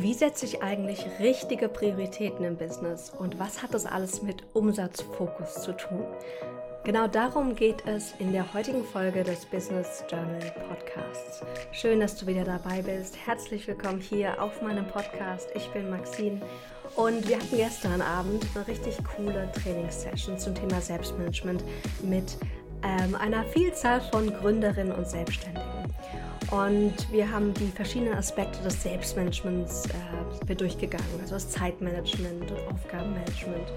Wie 0.00 0.14
setze 0.14 0.46
ich 0.46 0.62
eigentlich 0.62 1.04
richtige 1.20 1.68
Prioritäten 1.68 2.46
im 2.46 2.56
Business 2.56 3.10
und 3.10 3.38
was 3.38 3.62
hat 3.62 3.74
das 3.74 3.84
alles 3.84 4.22
mit 4.22 4.42
Umsatzfokus 4.54 5.60
zu 5.60 5.76
tun? 5.76 6.06
Genau 6.84 7.06
darum 7.06 7.54
geht 7.54 7.86
es 7.86 8.14
in 8.18 8.32
der 8.32 8.54
heutigen 8.54 8.84
Folge 8.84 9.22
des 9.22 9.44
Business 9.44 10.02
Journal 10.10 10.40
Podcasts. 10.66 11.42
Schön, 11.72 12.00
dass 12.00 12.16
du 12.16 12.26
wieder 12.26 12.44
dabei 12.44 12.80
bist. 12.80 13.18
Herzlich 13.26 13.68
willkommen 13.68 14.00
hier 14.00 14.42
auf 14.42 14.62
meinem 14.62 14.86
Podcast. 14.86 15.50
Ich 15.54 15.68
bin 15.72 15.90
Maxine 15.90 16.40
und 16.96 17.28
wir 17.28 17.36
hatten 17.36 17.58
gestern 17.58 18.00
Abend 18.00 18.46
eine 18.54 18.66
richtig 18.66 18.96
coole 19.14 19.52
Trainingssession 19.62 20.38
zum 20.38 20.54
Thema 20.54 20.80
Selbstmanagement 20.80 21.62
mit 22.02 22.38
ähm, 22.82 23.14
einer 23.14 23.44
Vielzahl 23.44 24.00
von 24.00 24.32
Gründerinnen 24.32 24.92
und 24.92 25.06
Selbstständigen. 25.06 25.71
Und 26.52 27.10
wir 27.10 27.30
haben 27.30 27.54
die 27.54 27.68
verschiedenen 27.68 28.12
Aspekte 28.12 28.62
des 28.62 28.82
Selbstmanagements 28.82 29.86
äh, 30.46 30.54
durchgegangen, 30.54 31.20
also 31.22 31.32
das 31.32 31.48
Zeitmanagement 31.48 32.50
und 32.50 32.60
Aufgabenmanagement. 32.68 33.72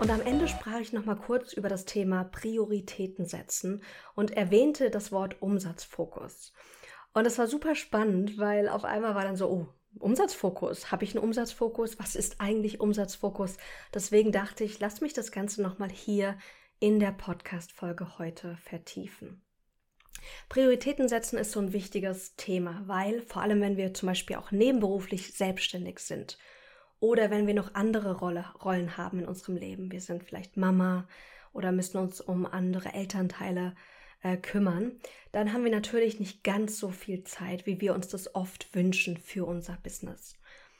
Und 0.00 0.10
am 0.10 0.20
Ende 0.20 0.46
sprach 0.46 0.78
ich 0.78 0.92
nochmal 0.92 1.16
kurz 1.16 1.52
über 1.54 1.68
das 1.68 1.86
Thema 1.86 2.22
Prioritäten 2.22 3.26
setzen 3.26 3.82
und 4.14 4.30
erwähnte 4.30 4.90
das 4.90 5.10
Wort 5.10 5.42
Umsatzfokus. 5.42 6.52
Und 7.14 7.26
es 7.26 7.36
war 7.36 7.48
super 7.48 7.74
spannend, 7.74 8.38
weil 8.38 8.68
auf 8.68 8.84
einmal 8.84 9.16
war 9.16 9.24
dann 9.24 9.36
so, 9.36 9.48
oh, 9.50 9.66
Umsatzfokus. 9.98 10.92
Habe 10.92 11.02
ich 11.02 11.16
einen 11.16 11.24
Umsatzfokus? 11.24 11.98
Was 11.98 12.14
ist 12.14 12.40
eigentlich 12.40 12.78
Umsatzfokus? 12.78 13.56
Deswegen 13.92 14.30
dachte 14.30 14.62
ich, 14.62 14.78
lass 14.78 15.00
mich 15.00 15.14
das 15.14 15.32
Ganze 15.32 15.62
nochmal 15.62 15.90
hier 15.90 16.38
in 16.78 17.00
der 17.00 17.10
Podcast-Folge 17.10 18.18
heute 18.18 18.56
vertiefen. 18.62 19.43
Prioritäten 20.48 21.08
setzen 21.08 21.38
ist 21.38 21.52
so 21.52 21.60
ein 21.60 21.72
wichtiges 21.72 22.36
Thema, 22.36 22.82
weil 22.86 23.20
vor 23.22 23.42
allem, 23.42 23.60
wenn 23.60 23.76
wir 23.76 23.94
zum 23.94 24.08
Beispiel 24.08 24.36
auch 24.36 24.50
nebenberuflich 24.50 25.34
selbstständig 25.34 25.98
sind 25.98 26.38
oder 27.00 27.30
wenn 27.30 27.46
wir 27.46 27.54
noch 27.54 27.74
andere 27.74 28.18
Rolle, 28.18 28.44
Rollen 28.62 28.96
haben 28.96 29.20
in 29.20 29.26
unserem 29.26 29.56
Leben, 29.56 29.92
wir 29.92 30.00
sind 30.00 30.24
vielleicht 30.24 30.56
Mama 30.56 31.06
oder 31.52 31.72
müssen 31.72 31.98
uns 31.98 32.20
um 32.20 32.46
andere 32.46 32.92
Elternteile 32.92 33.74
äh, 34.22 34.36
kümmern, 34.36 34.92
dann 35.32 35.52
haben 35.52 35.64
wir 35.64 35.70
natürlich 35.70 36.18
nicht 36.18 36.42
ganz 36.44 36.78
so 36.78 36.88
viel 36.88 37.24
Zeit, 37.24 37.66
wie 37.66 37.80
wir 37.80 37.94
uns 37.94 38.08
das 38.08 38.34
oft 38.34 38.74
wünschen 38.74 39.16
für 39.16 39.44
unser 39.44 39.78
Business. 39.82 40.36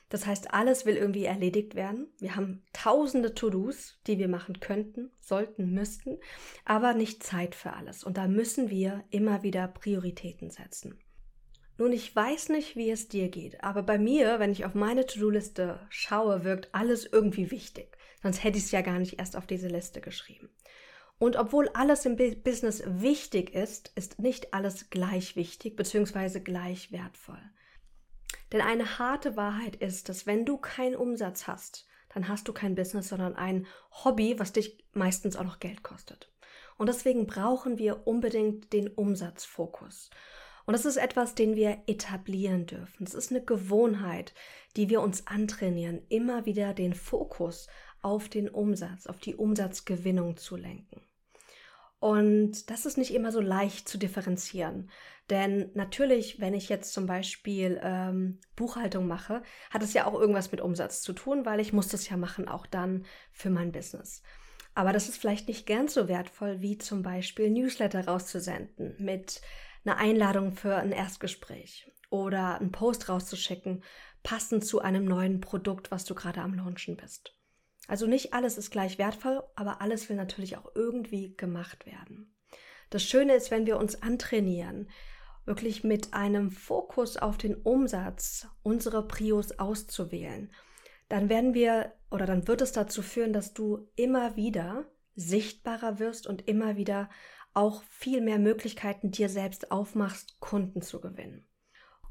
Das 0.09 0.27
heißt, 0.27 0.53
alles 0.53 0.87
will 0.87 0.97
irgendwie 0.97 1.25
erledigt 1.25 1.75
werden. 1.75 2.09
Wir 2.19 2.37
haben 2.37 2.63
tausende 2.73 3.35
To-Dos, 3.35 3.99
die 4.07 4.19
wir 4.19 4.29
machen 4.29 4.61
könnten, 4.61 5.11
sollten, 5.21 5.73
müssten, 5.73 6.19
aber 6.65 6.95
nicht 6.95 7.23
Zeit 7.23 7.55
für 7.55 7.73
alles. 7.73 8.05
Und 8.05 8.17
da 8.17 8.29
müssen 8.29 8.71
wir 8.71 9.05
immer 9.11 9.43
wieder 9.43 9.67
Prioritäten 9.69 10.51
setzen. 10.51 10.99
Nun, 11.77 11.93
ich 11.93 12.15
weiß 12.15 12.51
nicht, 12.51 12.77
wie 12.77 12.91
es 12.91 13.09
dir 13.09 13.29
geht, 13.29 13.65
aber 13.65 13.83
bei 13.83 13.99
mir, 13.99 14.39
wenn 14.39 14.53
ich 14.53 14.65
auf 14.65 14.75
meine 14.75 15.07
To-Do-Liste 15.07 15.81
schaue, 15.89 16.45
wirkt 16.45 16.69
alles 16.73 17.05
irgendwie 17.05 17.51
wichtig. 17.51 17.97
Sonst 18.23 18.45
hätte 18.45 18.59
ich 18.59 18.65
es 18.65 18.71
ja 18.71 18.81
gar 18.81 19.01
nicht 19.01 19.19
erst 19.19 19.37
auf 19.37 19.47
diese 19.47 19.69
Liste 19.69 20.01
geschrieben. 20.01 20.51
Und 21.19 21.37
obwohl 21.37 21.69
alles 21.71 22.07
im 22.07 22.17
Business 22.17 22.83
wichtig 22.87 23.55
ist, 23.55 23.93
ist 23.97 24.21
nicht 24.21 24.55
alles 24.55 24.91
gleich 24.91 25.37
wichtig 25.37 25.75
bzw. 25.77 26.41
gleich 26.41 26.93
wertvoll. 26.93 27.43
Denn 28.55 28.61
eine 28.61 29.01
harte 29.01 29.37
Wahrheit 29.37 29.75
ist, 29.75 30.09
dass 30.09 30.27
wenn 30.29 30.45
du 30.45 30.59
keinen 30.59 30.95
Umsatz 30.95 31.49
hast, 31.49 31.89
dann 32.11 32.29
hast 32.29 32.47
du 32.47 32.53
kein 32.53 32.77
Business, 32.77 33.09
sondern 33.09 33.35
ein 33.35 33.67
Hobby, 34.05 34.39
was 34.39 34.53
dich 34.53 34.87
meistens 34.93 35.35
auch 35.35 35.43
noch 35.43 35.59
Geld 35.59 35.83
kostet. 35.83 36.33
Und 36.79 36.89
deswegen 36.89 37.27
brauchen 37.27 37.79
wir 37.79 38.07
unbedingt 38.07 38.73
den 38.73 38.87
Umsatzfokus. 38.87 40.09
Und 40.67 40.73
das 40.73 40.85
ist 40.85 40.99
etwas, 40.99 41.35
den 41.35 41.57
wir 41.57 41.83
etablieren 41.89 42.67
dürfen. 42.67 43.05
Es 43.05 43.15
ist 43.15 43.33
eine 43.33 43.45
Gewohnheit, 43.45 44.35
die 44.77 44.89
wir 44.89 45.01
uns 45.01 45.27
antrainieren, 45.27 46.03
immer 46.09 46.47
wieder 46.47 46.75
den 46.75 46.95
Fokus 46.95 47.67
auf 48.03 48.29
den 48.29 48.49
Umsatz, 48.49 49.09
auf 49.09 49.19
die 49.19 49.35
Umsatzgewinnung 49.35 50.37
zu 50.37 50.55
lenken. 50.55 51.03
Und 52.05 52.69
das 52.69 52.85
ist 52.85 52.99
nicht 52.99 53.15
immer 53.15 53.33
so 53.33 53.41
leicht 53.41 53.89
zu 53.89 53.97
differenzieren. 53.97 54.91
Denn 55.31 55.71
natürlich, 55.73 56.39
wenn 56.39 56.53
ich 56.53 56.69
jetzt 56.69 56.93
zum 56.93 57.07
Beispiel 57.07 57.81
ähm, 57.83 58.41
Buchhaltung 58.57 59.07
mache, 59.07 59.43
hat 59.71 59.83
es 59.83 59.95
ja 59.95 60.05
auch 60.05 60.13
irgendwas 60.13 60.53
mit 60.53 60.61
Umsatz 60.61 61.01
zu 61.01 61.15
tun, 61.15 61.47
weil 61.47 61.61
ich 61.61 61.73
muss 61.73 61.89
das 61.89 62.07
ja 62.11 62.19
machen, 62.19 62.47
auch 62.47 62.67
dann 62.67 63.07
für 63.33 63.49
mein 63.49 63.73
Business. 63.73 64.23
Aber 64.75 64.93
das 64.93 65.09
ist 65.09 65.17
vielleicht 65.17 65.49
nicht 65.49 65.67
ganz 65.67 65.95
so 65.95 66.07
wertvoll, 66.07 66.61
wie 66.61 66.77
zum 66.77 67.03
Beispiel 67.03 67.49
Newsletter 67.49 68.05
rauszusenden 68.05 68.97
mit 68.99 69.41
einer 69.87 69.97
Einladung 69.97 70.53
für 70.53 70.77
ein 70.77 70.93
Erstgespräch 70.93 71.91
oder 72.11 72.61
einen 72.61 72.71
Post 72.71 73.09
rauszuschicken, 73.09 73.83
passend 74.23 74.67
zu 74.67 74.83
einem 74.83 75.07
neuen 75.07 75.41
Produkt, 75.41 75.91
was 75.91 76.05
du 76.05 76.15
gerade 76.15 76.43
am 76.43 76.53
Launchen 76.53 76.99
bist. 76.99 77.35
Also 77.87 78.07
nicht 78.07 78.33
alles 78.33 78.57
ist 78.59 78.71
gleich 78.71 78.99
wertvoll, 78.99 79.43
aber 79.57 79.81
alles 79.81 80.09
will 80.09 80.17
natürlich 80.17 80.57
auch 80.57 80.71
irgendwie 80.75 81.37
gemacht 81.37 81.87
werden. 81.87 82.35
Das 82.91 83.03
Schöne 83.03 83.35
ist, 83.35 83.51
wenn 83.51 83.67
wir 83.67 83.79
uns 83.79 84.03
antrainieren, 84.03 84.89
wirklich 85.45 85.85
mit 85.85 86.15
einem 86.15 86.51
Fokus 86.51 87.17
auf 87.17 87.37
den 87.37 87.55
Umsatz 87.55 88.47
unsere 88.63 89.07
Prios 89.07 89.59
auszuwählen, 89.59 90.51
dann 91.09 91.29
werden 91.29 91.55
wir 91.55 91.93
oder 92.11 92.27
dann 92.27 92.49
wird 92.49 92.63
es 92.63 92.73
dazu 92.73 93.03
führen, 93.03 93.33
dass 93.33 93.53
du 93.53 93.91
immer 93.97 94.37
wieder 94.37 94.87
sichtbarer 95.15 95.99
wirst 95.99 96.27
und 96.27 96.49
immer 96.49 96.77
wieder 96.77 97.11
auch 97.53 97.83
viel 97.85 98.21
mehr 98.21 98.39
Möglichkeiten 98.39 99.11
dir 99.11 99.29
selbst 99.29 99.71
aufmachst, 99.71 100.41
Kunden 100.41 100.83
zu 100.83 101.01
gewinnen. 101.01 101.47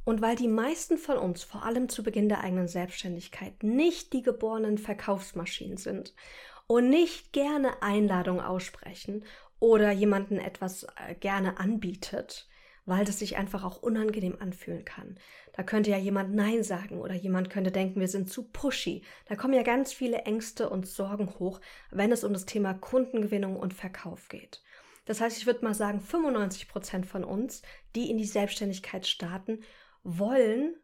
Und 0.05 0.21
weil 0.21 0.35
die 0.35 0.47
meisten 0.47 0.97
von 0.97 1.17
uns, 1.17 1.43
vor 1.43 1.63
allem 1.63 1.87
zu 1.87 2.03
Beginn 2.03 2.29
der 2.29 2.41
eigenen 2.41 2.67
Selbstständigkeit, 2.67 3.63
nicht 3.63 4.13
die 4.13 4.21
geborenen 4.21 4.77
Verkaufsmaschinen 4.77 5.77
sind 5.77 6.13
und 6.67 6.89
nicht 6.89 7.31
gerne 7.31 7.81
Einladungen 7.81 8.43
aussprechen 8.43 9.23
oder 9.59 9.91
jemanden 9.91 10.39
etwas 10.39 10.83
äh, 10.83 11.15
gerne 11.15 11.57
anbietet, 11.57 12.49
weil 12.85 13.05
das 13.05 13.19
sich 13.19 13.37
einfach 13.37 13.63
auch 13.63 13.81
unangenehm 13.81 14.35
anfühlen 14.39 14.83
kann. 14.83 15.17
Da 15.53 15.63
könnte 15.63 15.91
ja 15.91 15.97
jemand 15.97 16.33
Nein 16.35 16.63
sagen 16.63 16.99
oder 16.99 17.13
jemand 17.13 17.49
könnte 17.49 17.71
denken, 17.71 18.01
wir 18.01 18.09
sind 18.09 18.29
zu 18.29 18.43
pushy. 18.43 19.03
Da 19.27 19.35
kommen 19.35 19.53
ja 19.53 19.63
ganz 19.63 19.93
viele 19.93 20.23
Ängste 20.23 20.69
und 20.69 20.85
Sorgen 20.85 21.29
hoch, 21.39 21.61
wenn 21.91 22.11
es 22.11 22.25
um 22.25 22.33
das 22.33 22.45
Thema 22.45 22.73
Kundengewinnung 22.73 23.55
und 23.55 23.73
Verkauf 23.73 24.27
geht. 24.27 24.61
Das 25.05 25.21
heißt, 25.21 25.37
ich 25.37 25.45
würde 25.45 25.63
mal 25.63 25.73
sagen, 25.73 26.01
95 26.01 26.67
Prozent 26.67 27.05
von 27.05 27.23
uns, 27.23 27.61
die 27.95 28.09
in 28.09 28.17
die 28.17 28.25
Selbstständigkeit 28.25 29.05
starten, 29.05 29.59
wollen 30.03 30.75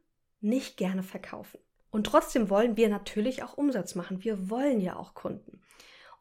nicht 0.41 0.78
gerne 0.78 1.03
verkaufen. 1.03 1.59
Und 1.91 2.06
trotzdem 2.06 2.50
wollen 2.50 2.78
wir 2.78 2.90
natürlich 2.90 3.44
auch 3.44 3.57
Umsatz 3.57 3.96
machen. 3.96 4.24
Wir 4.24 4.50
wollen 4.50 4.80
ja 4.80 4.96
auch 4.96 5.13
Kunden. 5.13 5.62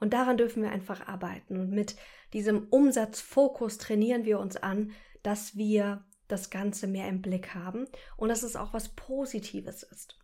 Und 0.00 0.12
daran 0.12 0.36
dürfen 0.36 0.62
wir 0.62 0.70
einfach 0.70 1.06
arbeiten. 1.06 1.58
Und 1.58 1.70
mit 1.70 1.96
diesem 2.32 2.68
Umsatzfokus 2.68 3.78
trainieren 3.78 4.24
wir 4.24 4.38
uns 4.38 4.56
an, 4.56 4.92
dass 5.22 5.56
wir 5.56 6.04
das 6.28 6.50
Ganze 6.50 6.86
mehr 6.86 7.08
im 7.08 7.22
Blick 7.22 7.54
haben 7.54 7.86
und 8.16 8.28
dass 8.28 8.42
es 8.42 8.56
auch 8.56 8.72
was 8.72 8.90
Positives 8.90 9.82
ist. 9.82 10.18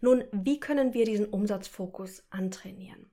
Nun, 0.00 0.24
wie 0.32 0.60
können 0.60 0.94
wir 0.94 1.04
diesen 1.04 1.26
Umsatzfokus 1.26 2.24
antrainieren? 2.30 3.10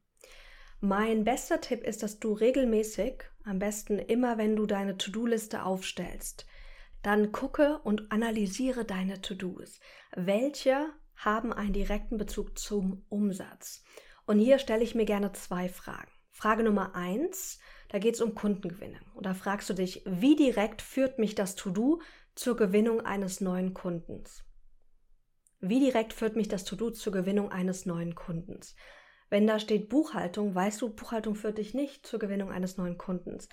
Mein 0.81 1.23
bester 1.23 1.61
Tipp 1.61 1.83
ist, 1.83 2.03
dass 2.03 2.19
du 2.19 2.33
regelmäßig, 2.33 3.23
am 3.43 3.59
besten 3.59 3.97
immer, 3.97 4.37
wenn 4.37 4.55
du 4.55 4.65
deine 4.65 4.97
To-Do-Liste 4.97 5.63
aufstellst, 5.63 6.45
dann 7.05 7.31
gucke 7.31 7.79
und 7.83 8.11
analysiere 8.11 8.83
deine 8.83 9.21
To-Dos. 9.21 9.79
Welche 10.15 10.87
haben 11.15 11.53
einen 11.53 11.73
direkten 11.73 12.17
Bezug 12.17 12.57
zum 12.57 13.05
Umsatz? 13.09 13.83
Und 14.25 14.39
hier 14.39 14.57
stelle 14.57 14.83
ich 14.83 14.95
mir 14.95 15.05
gerne 15.05 15.31
zwei 15.33 15.69
Fragen. 15.69 16.11
Frage 16.31 16.63
Nummer 16.63 16.95
eins, 16.95 17.59
da 17.89 17.99
geht 17.99 18.15
es 18.15 18.21
um 18.21 18.33
Kundengewinnung. 18.33 19.05
Und 19.13 19.27
da 19.27 19.35
fragst 19.35 19.69
du 19.69 19.75
dich, 19.75 20.01
wie 20.05 20.35
direkt 20.35 20.81
führt 20.81 21.19
mich 21.19 21.35
das 21.35 21.55
To-Do 21.55 22.01
zur 22.33 22.57
Gewinnung 22.57 23.01
eines 23.01 23.39
neuen 23.39 23.75
Kundens? 23.75 24.43
Wie 25.59 25.79
direkt 25.79 26.11
führt 26.11 26.35
mich 26.35 26.47
das 26.47 26.63
To-Do 26.63 26.89
zur 26.89 27.13
Gewinnung 27.13 27.51
eines 27.51 27.85
neuen 27.85 28.15
Kundens? 28.15 28.75
Wenn 29.29 29.45
da 29.45 29.59
steht 29.59 29.89
Buchhaltung, 29.89 30.55
weißt 30.55 30.81
du, 30.81 30.89
Buchhaltung 30.89 31.35
führt 31.35 31.59
dich 31.59 31.75
nicht 31.75 32.05
zur 32.05 32.19
Gewinnung 32.19 32.51
eines 32.51 32.77
neuen 32.77 32.97
Kundens. 32.97 33.47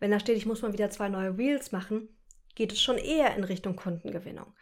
Wenn 0.00 0.10
da 0.10 0.18
steht, 0.18 0.36
ich 0.36 0.46
muss 0.46 0.62
mal 0.62 0.72
wieder 0.72 0.90
zwei 0.90 1.08
neue 1.08 1.38
Reels 1.38 1.72
machen, 1.72 2.08
geht 2.56 2.72
es 2.72 2.82
schon 2.82 2.98
eher 2.98 3.36
in 3.36 3.44
Richtung 3.44 3.76
Kundengewinnung. 3.76 4.52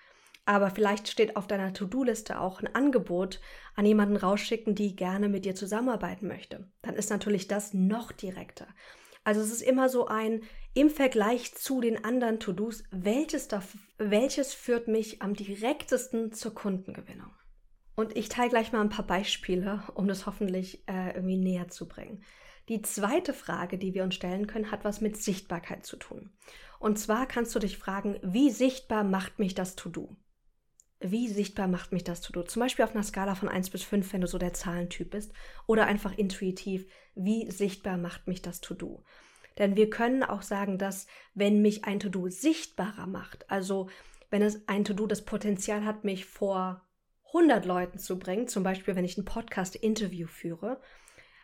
Aber 0.44 0.70
vielleicht 0.70 1.08
steht 1.08 1.37
auf 1.37 1.46
deiner 1.46 1.73
To-Do-Liste 1.73 2.38
auch 2.38 2.61
ein 2.61 2.75
Angebot 2.75 3.41
an 3.76 3.87
jemanden 3.87 4.17
rausschicken, 4.17 4.75
die 4.75 4.94
gerne 4.94 5.31
mit 5.31 5.46
dir 5.46 5.55
zusammenarbeiten 5.55 6.29
möchte. 6.29 6.69
Dann 6.82 6.96
ist 6.96 7.08
natürlich 7.08 7.49
das 7.49 7.73
noch 7.73 8.12
direkter. 8.12 8.67
Also 9.25 9.41
es 9.41 9.50
ist 9.50 9.62
immer 9.62 9.88
so 9.88 10.06
ein 10.06 10.43
im 10.75 10.91
Vergleich 10.91 11.55
zu 11.55 11.81
den 11.81 12.05
anderen 12.05 12.41
To-Dos, 12.41 12.82
welches, 12.91 13.49
welches 13.96 14.52
führt 14.52 14.87
mich 14.87 15.23
am 15.23 15.35
direktesten 15.35 16.32
zur 16.32 16.55
Kundengewinnung. 16.55 17.31
Und 17.96 18.17
ich 18.17 18.29
teile 18.29 18.50
gleich 18.50 18.73
mal 18.73 18.81
ein 18.81 18.91
paar 18.91 19.06
Beispiele, 19.06 19.82
um 19.94 20.08
das 20.08 20.26
hoffentlich 20.26 20.87
äh, 20.88 21.14
irgendwie 21.14 21.37
näher 21.37 21.69
zu 21.69 21.88
bringen. 21.88 22.23
Die 22.69 22.82
zweite 22.82 23.32
Frage, 23.32 23.79
die 23.79 23.94
wir 23.94 24.02
uns 24.02 24.14
stellen 24.14 24.46
können, 24.46 24.70
hat 24.70 24.85
was 24.85 25.00
mit 25.00 25.17
Sichtbarkeit 25.17 25.87
zu 25.87 25.96
tun. 25.96 26.31
Und 26.84 26.98
zwar 26.98 27.26
kannst 27.26 27.54
du 27.54 27.58
dich 27.58 27.78
fragen, 27.78 28.19
wie 28.22 28.50
sichtbar 28.50 29.04
macht 29.04 29.38
mich 29.38 29.54
das 29.54 29.75
To-Do? 29.75 30.14
wie 31.00 31.28
sichtbar 31.28 31.69
macht 31.69 31.92
mich 31.92 32.04
das 32.04 32.20
To-Do? 32.22 32.42
Zum 32.44 32.60
Beispiel 32.60 32.84
auf 32.84 32.94
einer 32.94 33.02
Skala 33.02 33.34
von 33.34 33.48
1 33.48 33.70
bis 33.70 33.82
5, 33.82 34.12
wenn 34.12 34.22
du 34.22 34.26
so 34.26 34.38
der 34.38 34.54
Zahlentyp 34.54 35.10
bist. 35.10 35.32
Oder 35.66 35.86
einfach 35.86 36.16
intuitiv, 36.16 36.86
wie 37.14 37.50
sichtbar 37.50 37.98
macht 37.98 38.26
mich 38.26 38.42
das 38.42 38.60
To-Do? 38.60 39.04
Denn 39.58 39.76
wir 39.76 39.90
können 39.90 40.22
auch 40.22 40.42
sagen, 40.42 40.78
dass 40.78 41.06
wenn 41.34 41.62
mich 41.62 41.84
ein 41.84 42.00
To-Do 42.00 42.28
sichtbarer 42.28 43.06
macht, 43.06 43.50
also 43.50 43.88
wenn 44.31 44.42
es 44.42 44.66
ein 44.66 44.84
To-Do 44.84 45.06
das 45.06 45.25
Potenzial 45.25 45.84
hat, 45.84 46.04
mich 46.04 46.25
vor 46.25 46.81
100 47.26 47.66
Leuten 47.66 47.98
zu 47.98 48.19
bringen, 48.19 48.48
zum 48.48 48.62
Beispiel 48.62 48.96
wenn 48.96 49.04
ich 49.04 49.19
ein 49.19 49.26
Podcast-Interview 49.26 50.26
führe, 50.26 50.81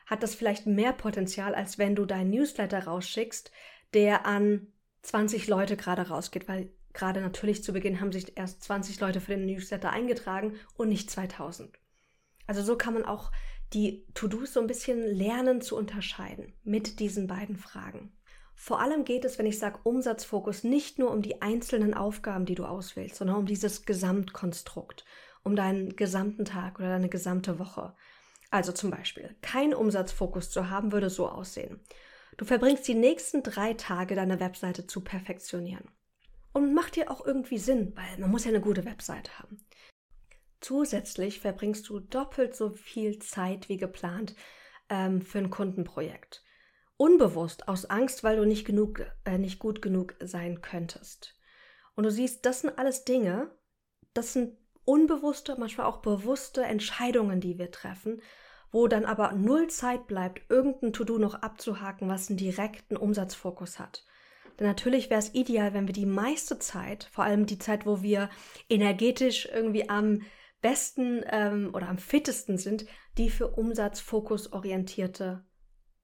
hat 0.06 0.22
das 0.22 0.34
vielleicht 0.34 0.66
mehr 0.66 0.92
Potenzial, 0.92 1.54
als 1.54 1.78
wenn 1.78 1.94
du 1.94 2.06
deinen 2.06 2.30
Newsletter 2.30 2.84
rausschickst, 2.84 3.52
der 3.92 4.26
an 4.26 4.72
20 5.02 5.48
Leute 5.48 5.76
gerade 5.76 6.08
rausgeht, 6.08 6.48
weil 6.48 6.70
gerade 6.92 7.20
natürlich 7.20 7.62
zu 7.62 7.72
Beginn 7.72 8.00
haben 8.00 8.12
sich 8.12 8.36
erst 8.36 8.62
20 8.64 9.00
Leute 9.00 9.20
für 9.20 9.36
den 9.36 9.46
Newsletter 9.46 9.90
eingetragen 9.90 10.54
und 10.76 10.88
nicht 10.88 11.10
2000. 11.10 11.78
Also 12.46 12.62
so 12.62 12.76
kann 12.76 12.94
man 12.94 13.04
auch 13.04 13.30
die 13.72 14.04
To-Dos 14.14 14.52
so 14.52 14.60
ein 14.60 14.66
bisschen 14.66 15.02
lernen 15.02 15.60
zu 15.60 15.76
unterscheiden 15.76 16.52
mit 16.64 16.98
diesen 16.98 17.26
beiden 17.26 17.56
Fragen. 17.56 18.12
Vor 18.54 18.80
allem 18.80 19.04
geht 19.04 19.24
es, 19.24 19.38
wenn 19.38 19.46
ich 19.46 19.58
sage 19.58 19.78
Umsatzfokus, 19.84 20.64
nicht 20.64 20.98
nur 20.98 21.10
um 21.10 21.22
die 21.22 21.40
einzelnen 21.40 21.94
Aufgaben, 21.94 22.44
die 22.44 22.56
du 22.56 22.64
auswählst, 22.66 23.16
sondern 23.16 23.36
um 23.36 23.46
dieses 23.46 23.86
Gesamtkonstrukt, 23.86 25.04
um 25.42 25.56
deinen 25.56 25.96
gesamten 25.96 26.44
Tag 26.44 26.78
oder 26.78 26.88
deine 26.88 27.08
gesamte 27.08 27.58
Woche. 27.58 27.94
Also 28.50 28.72
zum 28.72 28.90
Beispiel, 28.90 29.34
keinen 29.40 29.72
Umsatzfokus 29.72 30.50
zu 30.50 30.68
haben, 30.68 30.92
würde 30.92 31.08
so 31.08 31.28
aussehen. 31.28 31.80
Du 32.40 32.46
verbringst 32.46 32.88
die 32.88 32.94
nächsten 32.94 33.42
drei 33.42 33.74
Tage 33.74 34.14
deine 34.14 34.40
Webseite 34.40 34.86
zu 34.86 35.02
perfektionieren. 35.02 35.84
Und 36.54 36.72
macht 36.72 36.96
dir 36.96 37.10
auch 37.10 37.26
irgendwie 37.26 37.58
Sinn, 37.58 37.92
weil 37.94 38.18
man 38.18 38.30
muss 38.30 38.46
ja 38.46 38.48
eine 38.48 38.62
gute 38.62 38.86
Webseite 38.86 39.38
haben. 39.38 39.62
Zusätzlich 40.62 41.38
verbringst 41.38 41.86
du 41.90 42.00
doppelt 42.00 42.56
so 42.56 42.70
viel 42.70 43.18
Zeit 43.18 43.68
wie 43.68 43.76
geplant 43.76 44.36
ähm, 44.88 45.20
für 45.20 45.36
ein 45.36 45.50
Kundenprojekt. 45.50 46.42
Unbewusst, 46.96 47.68
aus 47.68 47.84
Angst, 47.84 48.24
weil 48.24 48.38
du 48.38 48.46
nicht, 48.46 48.64
genug, 48.64 49.04
äh, 49.26 49.36
nicht 49.36 49.58
gut 49.58 49.82
genug 49.82 50.16
sein 50.20 50.62
könntest. 50.62 51.38
Und 51.94 52.04
du 52.04 52.10
siehst, 52.10 52.46
das 52.46 52.62
sind 52.62 52.78
alles 52.78 53.04
Dinge, 53.04 53.54
das 54.14 54.32
sind 54.32 54.56
unbewusste, 54.86 55.56
manchmal 55.58 55.88
auch 55.88 55.98
bewusste 55.98 56.62
Entscheidungen, 56.62 57.42
die 57.42 57.58
wir 57.58 57.70
treffen, 57.70 58.22
wo 58.72 58.86
dann 58.88 59.04
aber 59.04 59.32
null 59.32 59.68
Zeit 59.68 60.06
bleibt, 60.06 60.42
irgendein 60.48 60.92
To-Do 60.92 61.18
noch 61.18 61.34
abzuhaken, 61.34 62.08
was 62.08 62.28
einen 62.28 62.38
direkten 62.38 62.96
Umsatzfokus 62.96 63.78
hat. 63.78 64.04
Denn 64.58 64.66
natürlich 64.66 65.10
wäre 65.10 65.20
es 65.20 65.34
ideal, 65.34 65.72
wenn 65.74 65.86
wir 65.86 65.94
die 65.94 66.06
meiste 66.06 66.58
Zeit, 66.58 67.08
vor 67.10 67.24
allem 67.24 67.46
die 67.46 67.58
Zeit, 67.58 67.86
wo 67.86 68.02
wir 68.02 68.28
energetisch 68.68 69.48
irgendwie 69.52 69.88
am 69.88 70.20
besten 70.60 71.24
ähm, 71.26 71.70
oder 71.72 71.88
am 71.88 71.98
fittesten 71.98 72.58
sind, 72.58 72.84
die 73.16 73.30
für 73.30 73.48
umsatzfokusorientierte 73.48 75.44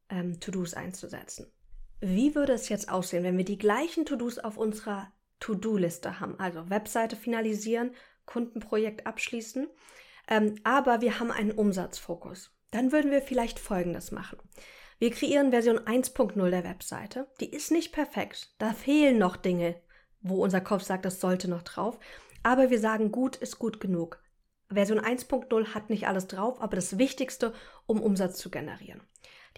ähm, 0.09 0.41
To-Dos 0.41 0.75
einzusetzen. 0.75 1.53
Wie 2.01 2.35
würde 2.35 2.55
es 2.55 2.69
jetzt 2.69 2.89
aussehen, 2.91 3.25
wenn 3.25 3.37
wir 3.37 3.45
die 3.45 3.59
gleichen 3.59 4.07
To-Dos 4.07 4.39
auf 4.39 4.57
unserer 4.57 5.12
To-Do-Liste 5.41 6.21
haben? 6.21 6.41
Also 6.41 6.71
Webseite 6.71 7.17
finalisieren, 7.17 7.93
Kundenprojekt 8.25 9.07
abschließen, 9.07 9.69
ähm, 10.29 10.57
aber 10.65 11.01
wir 11.03 11.21
haben 11.21 11.31
einen 11.31 11.53
Umsatzfokus. 11.53 12.56
Dann 12.71 12.93
würden 12.93 13.11
wir 13.11 13.23
vielleicht 13.23 13.59
Folgendes 13.59 14.11
machen. 14.11 14.39
Wir 14.99 15.11
kreieren 15.11 15.51
Version 15.51 15.79
1.0 15.79 16.51
der 16.51 16.65
Webseite. 16.65 17.27
Die 17.41 17.51
ist 17.51 17.71
nicht 17.71 17.93
perfekt. 17.93 18.55
Da 18.59 18.73
fehlen 18.73 19.19
noch 19.19 19.37
Dinge, 19.37 19.81
wo 20.23 20.43
unser 20.43 20.61
Kopf 20.61 20.83
sagt, 20.83 21.05
das 21.05 21.21
sollte 21.21 21.49
noch 21.49 21.63
drauf. 21.63 21.99
Aber 22.43 22.71
wir 22.71 22.81
sagen, 22.81 23.13
gut 23.13 23.37
ist 23.37 23.59
gut 23.59 23.81
genug. 23.81 24.23
Version 24.71 24.99
1.0 24.99 25.75
hat 25.75 25.91
nicht 25.91 26.09
alles 26.09 26.27
drauf, 26.27 26.61
aber 26.61 26.77
das 26.77 26.99
Wichtigste, 26.99 27.53
um 27.87 28.01
Umsatz 28.01 28.39
zu 28.39 28.51
generieren. 28.51 29.03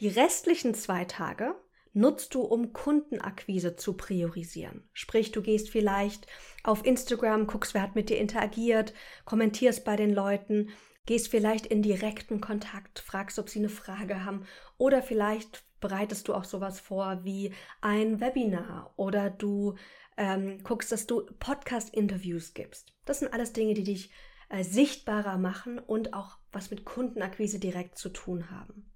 Die 0.00 0.08
restlichen 0.08 0.75
zwei 0.75 1.04
Tage 1.04 1.54
nutzt 1.93 2.34
du, 2.34 2.43
um 2.43 2.72
Kundenakquise 2.72 3.76
zu 3.76 3.94
priorisieren. 3.94 4.88
Sprich, 4.93 5.32
du 5.32 5.43
gehst 5.43 5.70
vielleicht 5.70 6.26
auf 6.62 6.84
Instagram, 6.84 7.46
guckst, 7.46 7.75
wer 7.75 7.82
hat 7.82 7.94
mit 7.94 8.11
dir 8.11 8.19
interagiert, 8.19 8.93
kommentierst 9.25 9.84
bei 9.84 9.96
den 9.96 10.12
Leuten, 10.12 10.70
gehst 11.08 11.28
vielleicht 11.28 11.64
in 11.64 11.81
direkten 11.81 12.38
Kontakt, 12.43 12.99
fragst, 12.99 13.38
ob 13.38 13.49
sie 13.49 13.60
eine 13.60 13.70
Frage 13.70 14.26
haben 14.26 14.44
oder 14.76 15.02
vielleicht 15.02 15.64
bereitest 15.81 16.28
du 16.28 16.34
auch 16.34 16.44
sowas 16.44 16.81
vor 16.81 17.25
wie 17.25 17.55
ein 17.81 18.20
Webinar 18.20 18.93
oder 18.96 19.31
du 19.31 19.76
ähm, 20.19 20.62
guckst, 20.64 20.93
dass 20.93 21.06
du 21.06 21.25
Podcast-Interviews 21.38 22.52
gibst. 22.52 22.94
Das 23.06 23.20
sind 23.20 23.32
alles 23.32 23.55
Dinge, 23.55 23.72
die 23.72 23.84
dich 23.84 24.10
äh, 24.50 24.62
sichtbarer 24.62 25.38
machen 25.38 25.78
und 25.78 26.12
auch 26.12 26.37
was 26.52 26.70
mit 26.70 26.84
Kundenakquise 26.84 27.58
direkt 27.58 27.96
zu 27.96 28.11
tun 28.11 28.50
haben. 28.50 28.93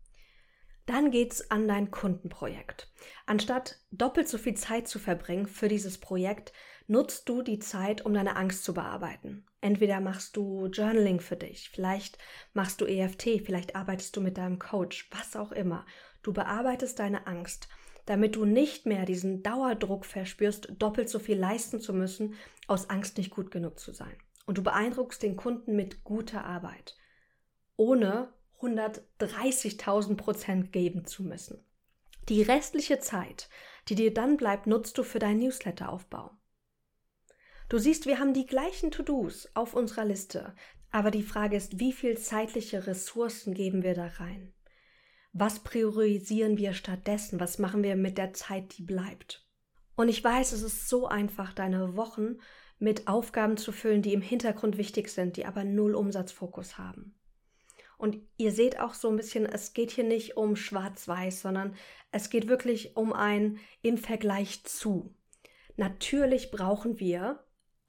Dann 0.85 1.13
geht's 1.13 1.51
an 1.51 1.67
dein 1.67 1.91
Kundenprojekt. 1.91 2.93
Anstatt 3.25 3.79
doppelt 3.91 4.29
so 4.29 4.37
viel 4.37 4.55
Zeit 4.55 4.87
zu 4.87 4.99
verbringen 4.99 5.47
für 5.47 5.69
dieses 5.69 5.97
Projekt, 5.97 6.53
nutzt 6.89 7.27
du 7.31 7.41
die 7.41 7.59
Zeit, 7.59 8.05
um 8.05 8.13
deine 8.13 8.37
Angst 8.37 8.65
zu 8.65 8.75
bearbeiten. 8.75 9.47
Entweder 9.63 10.01
machst 10.01 10.37
du 10.37 10.67
Journaling 10.67 11.21
für 11.21 11.37
dich, 11.37 11.71
vielleicht 11.71 12.19
machst 12.53 12.81
du 12.81 12.85
EFT, 12.85 13.45
vielleicht 13.45 13.77
arbeitest 13.77 14.17
du 14.17 14.21
mit 14.21 14.37
deinem 14.37 14.59
Coach, 14.59 15.09
was 15.13 15.37
auch 15.37 15.53
immer. 15.53 15.87
Du 16.25 16.33
bearbeitest 16.33 16.99
deine 16.99 17.29
Angst, 17.29 17.69
damit 18.05 18.35
du 18.35 18.45
nicht 18.45 18.87
mehr 18.87 19.05
diesen 19.05 19.45
Dauerdruck 19.45 20.05
verspürst, 20.05 20.73
doppelt 20.79 21.09
so 21.09 21.21
viel 21.21 21.39
leisten 21.39 21.81
zu 21.81 21.95
müssen, 21.95 22.35
aus 22.67 22.91
Angst 22.91 23.19
nicht 23.19 23.31
gut 23.31 23.53
genug 23.53 23.79
zu 23.79 23.93
sein. 23.93 24.17
Und 24.47 24.59
du 24.59 24.65
beeindruckst 24.65 25.23
den 25.23 25.37
Kunden 25.37 25.77
mit 25.77 26.03
guter 26.03 26.45
Arbeit, 26.45 26.97
ohne 27.77 28.33
130.000 28.61 30.17
Prozent 30.17 30.73
geben 30.73 31.05
zu 31.05 31.23
müssen. 31.23 31.65
Die 32.29 32.43
restliche 32.43 32.99
Zeit, 32.99 33.49
die 33.89 33.95
dir 33.95 34.13
dann 34.13 34.37
bleibt, 34.37 34.67
nutzt 34.67 34.99
du 34.99 35.05
für 35.05 35.21
deinen 35.21 35.39
Newsletteraufbau. 35.39 36.33
Du 37.73 37.79
siehst, 37.79 38.05
wir 38.05 38.19
haben 38.19 38.35
die 38.35 38.45
gleichen 38.45 38.91
To-Dos 38.91 39.49
auf 39.55 39.73
unserer 39.73 40.05
Liste, 40.05 40.55
aber 40.91 41.11
die 41.11 41.23
Frage 41.23 41.57
ist, 41.57 41.81
wie 41.81 41.95
viel 41.95 42.19
zeitliche 42.19 42.87
Ressourcen 42.87 43.55
geben 43.55 43.83
wir 43.83 43.95
da 43.95 44.09
rein? 44.19 44.53
Was 45.33 45.61
priorisieren 45.61 46.59
wir 46.59 46.75
stattdessen? 46.75 47.41
Was 47.41 47.59
machen 47.59 47.83
wir 47.83 47.97
mit 47.97 48.19
der 48.19 48.35
Zeit, 48.35 48.77
die 48.77 48.83
bleibt? 48.83 49.49
Und 49.97 50.11
ich 50.11 50.23
weiß, 50.23 50.53
es 50.53 50.61
ist 50.61 50.87
so 50.87 51.07
einfach, 51.07 51.55
deine 51.55 51.97
Wochen 51.97 52.37
mit 52.79 53.09
Aufgaben 53.09 53.57
zu 53.57 53.73
füllen, 53.73 54.03
die 54.03 54.13
im 54.13 54.21
Hintergrund 54.21 54.77
wichtig 54.77 55.09
sind, 55.09 55.39
die 55.39 55.47
aber 55.47 55.65
null 55.65 55.95
Umsatzfokus 55.95 56.77
haben. 56.77 57.19
Und 57.97 58.19
ihr 58.37 58.53
seht 58.53 58.81
auch 58.81 58.93
so 58.93 59.09
ein 59.09 59.17
bisschen, 59.17 59.47
es 59.47 59.73
geht 59.73 59.93
hier 59.93 60.05
nicht 60.05 60.37
um 60.37 60.57
schwarz-weiß, 60.57 61.41
sondern 61.41 61.75
es 62.11 62.29
geht 62.29 62.49
wirklich 62.49 62.99
um 62.99 63.15
ein 63.15 63.59
im 63.81 63.97
Vergleich 63.97 64.63
zu. 64.65 65.15
Natürlich 65.79 66.51
brauchen 66.51 67.01
wir 67.01 67.42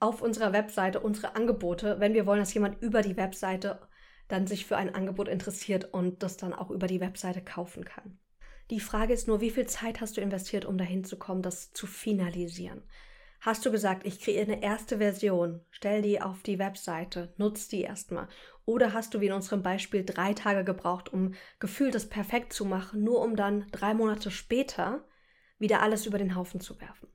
auf 0.04 0.22
unserer 0.22 0.52
Webseite 0.52 1.00
unsere 1.00 1.38
Angebote, 1.38 2.00
wenn 2.02 2.14
wir 2.14 2.26
wollen, 2.26 2.42
dass 2.42 2.54
jemand 2.54 2.82
über 2.82 3.02
die 3.02 3.16
Webseite 3.16 3.80
dann 4.28 4.48
sich 4.48 4.66
für 4.66 4.76
ein 4.76 4.94
Angebot 4.94 5.30
interessiert 5.30 5.94
und 5.94 6.24
das 6.24 6.36
dann 6.36 6.54
auch 6.54 6.72
über 6.72 6.88
die 6.88 7.00
Webseite 7.00 7.42
kaufen 7.42 7.86
kann. 7.86 8.20
Die 8.70 8.82
Frage 8.82 9.14
ist 9.14 9.30
nur, 9.30 9.40
wie 9.40 9.50
viel 9.50 9.66
Zeit 9.66 10.02
hast 10.02 10.18
du 10.18 10.22
investiert, 10.22 10.66
um 10.66 10.78
dahin 10.78 11.06
zu 11.06 11.18
kommen, 11.18 11.42
das 11.42 11.72
zu 11.72 11.88
finalisieren? 11.88 12.84
Hast 13.40 13.66
du 13.66 13.72
gesagt, 13.72 14.06
ich 14.06 14.20
kreiere 14.20 14.52
eine 14.52 14.62
erste 14.62 14.98
Version, 14.98 15.62
stell 15.72 16.02
die 16.02 16.22
auf 16.22 16.44
die 16.44 16.60
Webseite, 16.60 17.34
nutz 17.38 17.70
die 17.70 17.82
erstmal. 17.82 18.28
Oder 18.66 18.92
hast 18.92 19.14
du 19.14 19.22
wie 19.22 19.28
in 19.28 19.34
unserem 19.34 19.64
Beispiel 19.64 20.04
drei 20.04 20.34
Tage 20.34 20.66
gebraucht, 20.66 21.14
um 21.14 21.34
gefühlt 21.60 21.96
das 21.96 22.10
perfekt 22.10 22.52
zu 22.52 22.66
machen, 22.66 23.04
nur 23.04 23.22
um 23.22 23.38
dann 23.38 23.68
drei 23.72 23.94
Monate 23.94 24.32
später 24.32 25.06
wieder 25.60 25.82
alles 25.82 26.06
über 26.06 26.18
den 26.18 26.36
Haufen 26.36 26.60
zu 26.60 26.80
werfen? 26.82 27.08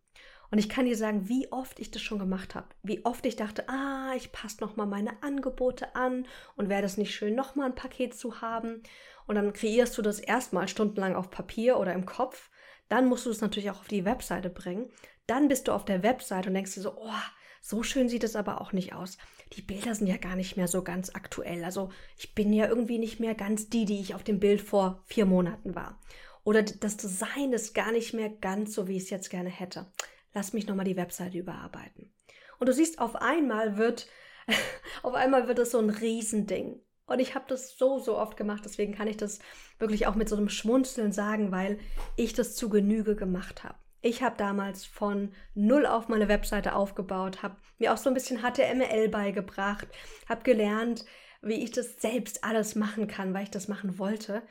Und 0.50 0.58
ich 0.58 0.68
kann 0.68 0.86
dir 0.86 0.96
sagen, 0.96 1.28
wie 1.28 1.52
oft 1.52 1.78
ich 1.78 1.90
das 1.90 2.00
schon 2.00 2.18
gemacht 2.18 2.54
habe. 2.54 2.68
Wie 2.82 3.04
oft 3.04 3.26
ich 3.26 3.36
dachte, 3.36 3.68
ah, 3.68 4.12
ich 4.16 4.32
passe 4.32 4.62
nochmal 4.62 4.86
meine 4.86 5.22
Angebote 5.22 5.94
an 5.94 6.26
und 6.56 6.68
wäre 6.68 6.82
das 6.82 6.96
nicht 6.96 7.14
schön, 7.14 7.34
nochmal 7.34 7.66
ein 7.66 7.74
Paket 7.74 8.14
zu 8.14 8.40
haben. 8.40 8.82
Und 9.26 9.34
dann 9.34 9.52
kreierst 9.52 9.96
du 9.98 10.02
das 10.02 10.20
erstmal 10.20 10.68
stundenlang 10.68 11.14
auf 11.14 11.30
Papier 11.30 11.78
oder 11.78 11.92
im 11.92 12.06
Kopf. 12.06 12.50
Dann 12.88 13.06
musst 13.06 13.26
du 13.26 13.30
es 13.30 13.42
natürlich 13.42 13.70
auch 13.70 13.80
auf 13.80 13.88
die 13.88 14.06
Webseite 14.06 14.48
bringen. 14.48 14.90
Dann 15.26 15.48
bist 15.48 15.68
du 15.68 15.72
auf 15.72 15.84
der 15.84 16.02
Website 16.02 16.46
und 16.46 16.54
denkst 16.54 16.74
dir 16.74 16.80
so, 16.80 16.96
oh, 16.96 17.12
so 17.60 17.82
schön 17.82 18.08
sieht 18.08 18.24
es 18.24 18.34
aber 18.34 18.62
auch 18.62 18.72
nicht 18.72 18.94
aus. 18.94 19.18
Die 19.52 19.62
Bilder 19.62 19.94
sind 19.94 20.06
ja 20.06 20.16
gar 20.16 20.36
nicht 20.36 20.56
mehr 20.56 20.68
so 20.68 20.82
ganz 20.82 21.10
aktuell. 21.14 21.64
Also 21.64 21.90
ich 22.16 22.34
bin 22.34 22.52
ja 22.54 22.66
irgendwie 22.66 22.98
nicht 22.98 23.20
mehr 23.20 23.34
ganz 23.34 23.68
die, 23.68 23.84
die 23.84 24.00
ich 24.00 24.14
auf 24.14 24.22
dem 24.22 24.40
Bild 24.40 24.62
vor 24.62 25.02
vier 25.04 25.26
Monaten 25.26 25.74
war. 25.74 26.00
Oder 26.44 26.62
das 26.62 26.96
Design 26.96 27.52
ist 27.52 27.74
gar 27.74 27.92
nicht 27.92 28.14
mehr 28.14 28.30
ganz 28.30 28.72
so, 28.72 28.88
wie 28.88 28.96
ich 28.96 29.02
es 29.02 29.10
jetzt 29.10 29.28
gerne 29.28 29.50
hätte. 29.50 29.86
Lass 30.34 30.52
mich 30.52 30.66
nochmal 30.66 30.84
die 30.84 30.96
Webseite 30.96 31.38
überarbeiten. 31.38 32.12
Und 32.58 32.68
du 32.68 32.72
siehst, 32.72 32.98
auf 32.98 33.16
einmal 33.16 33.76
wird, 33.76 34.08
auf 35.02 35.14
einmal 35.14 35.48
wird 35.48 35.58
es 35.58 35.70
so 35.70 35.78
ein 35.78 35.90
Riesending. 35.90 36.80
Und 37.06 37.20
ich 37.20 37.34
habe 37.34 37.46
das 37.48 37.76
so, 37.78 37.98
so 37.98 38.18
oft 38.18 38.36
gemacht, 38.36 38.62
deswegen 38.64 38.94
kann 38.94 39.08
ich 39.08 39.16
das 39.16 39.38
wirklich 39.78 40.06
auch 40.06 40.14
mit 40.14 40.28
so 40.28 40.36
einem 40.36 40.50
Schmunzeln 40.50 41.10
sagen, 41.10 41.50
weil 41.50 41.78
ich 42.16 42.34
das 42.34 42.54
zu 42.54 42.68
Genüge 42.68 43.16
gemacht 43.16 43.64
habe. 43.64 43.78
Ich 44.00 44.22
habe 44.22 44.36
damals 44.36 44.84
von 44.84 45.32
null 45.54 45.86
auf 45.86 46.08
meine 46.08 46.28
Webseite 46.28 46.74
aufgebaut, 46.74 47.42
habe 47.42 47.56
mir 47.78 47.92
auch 47.92 47.96
so 47.96 48.10
ein 48.10 48.14
bisschen 48.14 48.42
HTML 48.42 49.08
beigebracht, 49.08 49.88
habe 50.28 50.42
gelernt, 50.42 51.04
wie 51.40 51.64
ich 51.64 51.70
das 51.70 52.00
selbst 52.00 52.44
alles 52.44 52.74
machen 52.74 53.08
kann, 53.08 53.34
weil 53.34 53.44
ich 53.44 53.50
das 53.50 53.68
machen 53.68 53.98
wollte. 53.98 54.42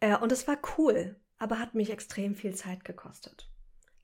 Äh, 0.00 0.16
und 0.16 0.32
es 0.32 0.46
war 0.46 0.56
cool, 0.78 1.16
aber 1.38 1.58
hat 1.58 1.74
mich 1.74 1.90
extrem 1.90 2.34
viel 2.34 2.54
Zeit 2.54 2.84
gekostet. 2.84 3.50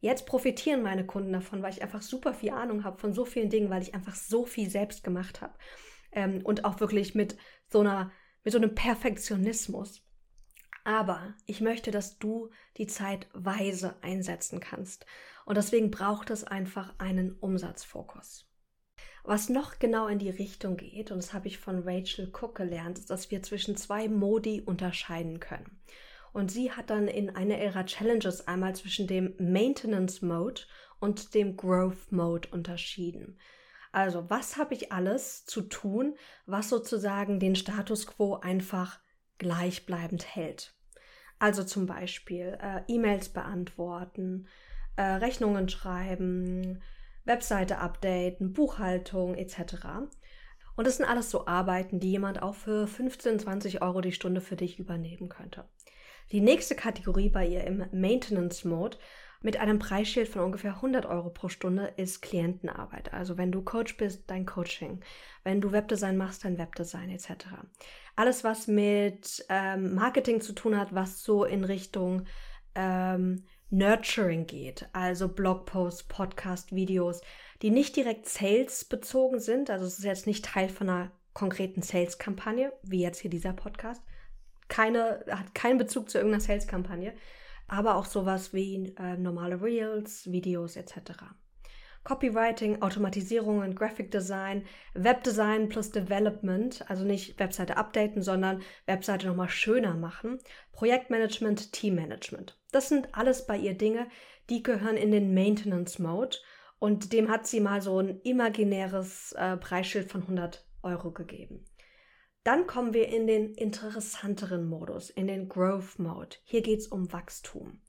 Jetzt 0.00 0.26
profitieren 0.26 0.82
meine 0.82 1.04
Kunden 1.04 1.32
davon, 1.32 1.62
weil 1.62 1.72
ich 1.72 1.82
einfach 1.82 2.02
super 2.02 2.32
viel 2.32 2.50
Ahnung 2.50 2.84
habe 2.84 2.98
von 2.98 3.12
so 3.12 3.24
vielen 3.24 3.50
Dingen, 3.50 3.70
weil 3.70 3.82
ich 3.82 3.94
einfach 3.94 4.14
so 4.14 4.46
viel 4.46 4.70
selbst 4.70 5.04
gemacht 5.04 5.42
habe. 5.42 5.54
Ähm, 6.12 6.40
und 6.42 6.64
auch 6.64 6.80
wirklich 6.80 7.14
mit 7.14 7.36
so 7.68 7.80
einer, 7.80 8.10
mit 8.42 8.52
so 8.52 8.58
einem 8.58 8.74
Perfektionismus. 8.74 10.02
Aber 10.84 11.34
ich 11.46 11.60
möchte, 11.60 11.90
dass 11.90 12.18
du 12.18 12.50
die 12.78 12.86
Zeit 12.86 13.28
weise 13.34 14.02
einsetzen 14.02 14.60
kannst. 14.60 15.04
Und 15.44 15.56
deswegen 15.56 15.90
braucht 15.90 16.30
es 16.30 16.44
einfach 16.44 16.94
einen 16.98 17.32
Umsatzfokus. 17.32 18.50
Was 19.22 19.50
noch 19.50 19.78
genau 19.78 20.06
in 20.06 20.18
die 20.18 20.30
Richtung 20.30 20.78
geht, 20.78 21.10
und 21.10 21.18
das 21.18 21.34
habe 21.34 21.48
ich 21.48 21.58
von 21.58 21.82
Rachel 21.86 22.32
Cook 22.32 22.54
gelernt, 22.54 22.98
ist, 22.98 23.10
dass 23.10 23.30
wir 23.30 23.42
zwischen 23.42 23.76
zwei 23.76 24.08
Modi 24.08 24.62
unterscheiden 24.62 25.40
können. 25.40 25.82
Und 26.32 26.50
sie 26.50 26.70
hat 26.72 26.90
dann 26.90 27.08
in 27.08 27.34
einer 27.34 27.60
ihrer 27.60 27.86
Challenges 27.86 28.46
einmal 28.46 28.74
zwischen 28.74 29.06
dem 29.06 29.34
Maintenance 29.38 30.22
Mode 30.22 30.62
und 31.00 31.34
dem 31.34 31.56
Growth 31.56 32.12
Mode 32.12 32.48
unterschieden. 32.52 33.38
Also, 33.92 34.30
was 34.30 34.56
habe 34.56 34.74
ich 34.74 34.92
alles 34.92 35.44
zu 35.46 35.62
tun, 35.62 36.16
was 36.46 36.68
sozusagen 36.68 37.40
den 37.40 37.56
Status 37.56 38.06
quo 38.06 38.36
einfach 38.36 39.00
gleichbleibend 39.38 40.36
hält? 40.36 40.74
Also 41.40 41.64
zum 41.64 41.86
Beispiel 41.86 42.58
äh, 42.60 42.82
E-Mails 42.86 43.30
beantworten, 43.30 44.46
äh, 44.96 45.02
Rechnungen 45.02 45.68
schreiben, 45.68 46.82
Webseite 47.24 47.78
updaten, 47.78 48.52
Buchhaltung 48.52 49.34
etc. 49.34 49.86
Und 50.76 50.86
das 50.86 50.98
sind 50.98 51.06
alles 51.06 51.30
so 51.30 51.46
Arbeiten, 51.46 51.98
die 51.98 52.10
jemand 52.10 52.42
auch 52.42 52.54
für 52.54 52.86
15, 52.86 53.40
20 53.40 53.82
Euro 53.82 54.02
die 54.02 54.12
Stunde 54.12 54.40
für 54.40 54.56
dich 54.56 54.78
übernehmen 54.78 55.28
könnte. 55.28 55.64
Die 56.32 56.40
nächste 56.40 56.76
Kategorie 56.76 57.28
bei 57.28 57.46
ihr 57.46 57.64
im 57.64 57.84
Maintenance 57.92 58.64
Mode 58.64 58.98
mit 59.42 59.56
einem 59.56 59.78
Preisschild 59.78 60.28
von 60.28 60.42
ungefähr 60.42 60.76
100 60.76 61.06
Euro 61.06 61.30
pro 61.30 61.48
Stunde 61.48 61.92
ist 61.96 62.20
Klientenarbeit. 62.20 63.12
Also 63.12 63.38
wenn 63.38 63.50
du 63.50 63.62
Coach 63.62 63.96
bist, 63.96 64.24
dein 64.28 64.46
Coaching. 64.46 65.00
Wenn 65.44 65.60
du 65.60 65.72
Webdesign 65.72 66.16
machst, 66.16 66.44
dein 66.44 66.58
Webdesign 66.58 67.10
etc. 67.10 67.46
Alles, 68.16 68.44
was 68.44 68.66
mit 68.66 69.44
ähm, 69.48 69.94
Marketing 69.94 70.40
zu 70.40 70.52
tun 70.52 70.76
hat, 70.76 70.94
was 70.94 71.22
so 71.22 71.44
in 71.44 71.64
Richtung 71.64 72.26
ähm, 72.74 73.44
Nurturing 73.70 74.46
geht. 74.46 74.88
Also 74.92 75.28
Blogposts, 75.28 76.04
Podcast, 76.04 76.74
Videos, 76.74 77.22
die 77.62 77.70
nicht 77.70 77.96
direkt 77.96 78.28
Sales 78.28 78.84
bezogen 78.84 79.40
sind. 79.40 79.70
Also 79.70 79.86
es 79.86 79.98
ist 79.98 80.04
jetzt 80.04 80.26
nicht 80.26 80.44
Teil 80.44 80.68
von 80.68 80.88
einer 80.88 81.10
konkreten 81.32 81.82
Sales-Kampagne, 81.82 82.72
wie 82.82 83.00
jetzt 83.00 83.20
hier 83.20 83.30
dieser 83.30 83.52
Podcast, 83.52 84.02
keine, 84.70 85.24
hat 85.28 85.54
keinen 85.54 85.76
Bezug 85.76 86.08
zu 86.08 86.16
irgendeiner 86.16 86.40
Sales-Kampagne, 86.40 87.12
aber 87.68 87.96
auch 87.96 88.06
sowas 88.06 88.54
wie 88.54 88.94
äh, 88.98 89.18
normale 89.18 89.60
Reels, 89.60 90.30
Videos 90.32 90.76
etc. 90.76 91.12
Copywriting, 92.02 92.80
Automatisierungen, 92.80 93.74
Graphic 93.74 94.10
Design, 94.10 94.64
Webdesign 94.94 95.68
plus 95.68 95.90
Development, 95.90 96.88
also 96.88 97.04
nicht 97.04 97.38
Webseite 97.38 97.76
updaten, 97.76 98.22
sondern 98.22 98.62
Webseite 98.86 99.26
nochmal 99.26 99.50
schöner 99.50 99.94
machen, 99.94 100.38
Projektmanagement, 100.72 101.72
Teammanagement. 101.72 102.58
Das 102.72 102.88
sind 102.88 103.14
alles 103.14 103.46
bei 103.46 103.58
ihr 103.58 103.74
Dinge, 103.74 104.06
die 104.48 104.62
gehören 104.62 104.96
in 104.96 105.10
den 105.12 105.34
Maintenance 105.34 105.98
Mode 105.98 106.38
und 106.78 107.12
dem 107.12 107.28
hat 107.28 107.46
sie 107.46 107.60
mal 107.60 107.82
so 107.82 107.98
ein 107.98 108.20
imaginäres 108.22 109.32
äh, 109.32 109.58
Preisschild 109.58 110.10
von 110.10 110.22
100 110.22 110.64
Euro 110.82 111.10
gegeben. 111.10 111.66
Dann 112.42 112.66
kommen 112.66 112.94
wir 112.94 113.08
in 113.08 113.26
den 113.26 113.54
interessanteren 113.54 114.66
Modus, 114.66 115.10
in 115.10 115.26
den 115.26 115.48
Growth 115.48 115.98
Mode. 115.98 116.36
Hier 116.44 116.62
geht 116.62 116.80
es 116.80 116.88
um 116.88 117.12
Wachstum. 117.12 117.80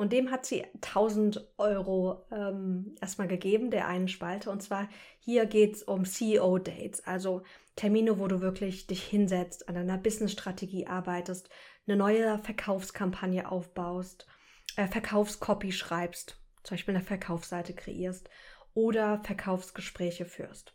Und 0.00 0.14
dem 0.14 0.30
hat 0.30 0.46
sie 0.46 0.64
1000 0.76 1.46
Euro 1.58 2.24
ähm, 2.32 2.94
erstmal 3.02 3.28
gegeben, 3.28 3.70
der 3.70 3.86
einen 3.86 4.08
Spalte. 4.08 4.50
Und 4.50 4.62
zwar 4.62 4.88
hier 5.18 5.44
geht 5.44 5.76
es 5.76 5.82
um 5.82 6.06
CEO-Dates, 6.06 7.06
also 7.06 7.42
Termine, 7.76 8.18
wo 8.18 8.26
du 8.26 8.40
wirklich 8.40 8.86
dich 8.86 9.02
hinsetzt, 9.02 9.68
an 9.68 9.76
einer 9.76 9.98
Business-Strategie 9.98 10.86
arbeitest, 10.86 11.50
eine 11.86 11.98
neue 11.98 12.38
Verkaufskampagne 12.38 13.52
aufbaust, 13.52 14.26
äh, 14.76 14.86
Verkaufscopy 14.86 15.72
schreibst, 15.72 16.40
zum 16.62 16.76
Beispiel 16.76 16.94
eine 16.94 17.04
Verkaufsseite 17.04 17.74
kreierst 17.74 18.30
oder 18.72 19.20
Verkaufsgespräche 19.24 20.24
führst. 20.24 20.74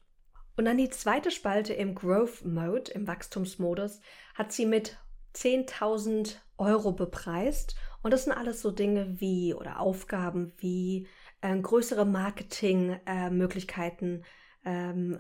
Und 0.56 0.66
dann 0.66 0.78
die 0.78 0.90
zweite 0.90 1.32
Spalte 1.32 1.74
im 1.74 1.96
Growth 1.96 2.46
Mode, 2.46 2.92
im 2.92 3.08
Wachstumsmodus, 3.08 4.00
hat 4.36 4.52
sie 4.52 4.66
mit 4.66 4.98
10.000 5.36 6.38
Euro 6.58 6.94
bepreist. 6.94 7.76
Und 8.02 8.12
das 8.12 8.24
sind 8.24 8.34
alles 8.34 8.62
so 8.62 8.72
Dinge 8.72 9.20
wie 9.20 9.54
oder 9.54 9.80
Aufgaben 9.80 10.54
wie 10.58 11.08
äh, 11.42 11.56
größere 11.60 12.06
Marketingmöglichkeiten 12.06 14.24
äh, 14.64 14.90
ähm, 14.90 15.20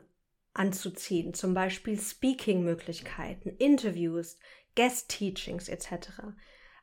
anzuziehen. 0.53 1.33
Zum 1.33 1.53
Beispiel 1.53 1.99
Speaking-Möglichkeiten, 1.99 3.49
Interviews, 3.49 4.37
Guest-Teachings 4.75 5.67
etc. 5.67 6.21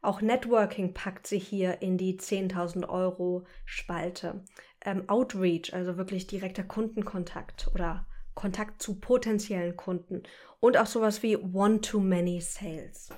Auch 0.03 0.21
Networking 0.21 0.93
packt 0.95 1.27
sie 1.27 1.39
hier 1.39 1.81
in 1.81 1.97
die 1.97 2.19
10.000 2.19 2.89
Euro 2.89 3.47
Spalte. 3.65 4.45
Ähm, 4.85 5.09
Outreach, 5.09 5.73
also 5.73 5.97
wirklich 5.97 6.27
direkter 6.27 6.65
Kundenkontakt 6.65 7.71
oder 7.73 8.07
Kontakt 8.35 8.83
zu 8.83 8.99
potenziellen 8.99 9.77
Kunden 9.77 10.23
und 10.61 10.77
auch 10.77 10.87
sowas 10.87 11.23
wie 11.23 11.37
One-to-Many 11.37 12.41
Sales. 12.41 13.11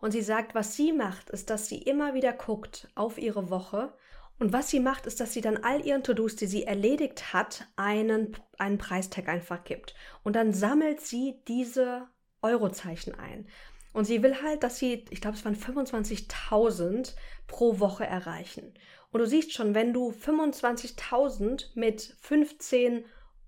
Und 0.00 0.10
sie 0.10 0.22
sagt, 0.22 0.54
was 0.54 0.76
sie 0.76 0.92
macht, 0.92 1.30
ist, 1.30 1.50
dass 1.50 1.68
sie 1.68 1.78
immer 1.78 2.14
wieder 2.14 2.32
guckt 2.32 2.88
auf 2.94 3.16
ihre 3.18 3.48
Woche 3.48 3.94
und 4.38 4.52
was 4.52 4.68
sie 4.68 4.80
macht, 4.80 5.06
ist, 5.06 5.20
dass 5.20 5.32
sie 5.32 5.40
dann 5.40 5.58
all 5.58 5.84
ihren 5.86 6.02
To-Dos, 6.02 6.36
die 6.36 6.46
sie 6.46 6.64
erledigt 6.64 7.32
hat, 7.32 7.68
einen, 7.76 8.36
einen 8.58 8.78
Preistag 8.78 9.28
einfach 9.28 9.64
gibt. 9.64 9.94
Und 10.22 10.34
dann 10.34 10.52
sammelt 10.52 11.00
sie 11.00 11.40
diese 11.46 12.08
Eurozeichen 12.42 13.14
ein. 13.14 13.46
Und 13.92 14.06
sie 14.06 14.22
will 14.24 14.42
halt, 14.42 14.64
dass 14.64 14.78
sie, 14.78 15.04
ich 15.10 15.20
glaube, 15.20 15.36
es 15.36 15.44
waren 15.44 15.56
25.000 15.56 17.14
pro 17.46 17.78
Woche 17.78 18.04
erreichen. 18.04 18.74
Und 19.12 19.20
du 19.20 19.26
siehst 19.26 19.52
schon, 19.52 19.76
wenn 19.76 19.92
du 19.92 20.10
25.000 20.10 21.66
mit 21.74 22.16
15 22.20 23.04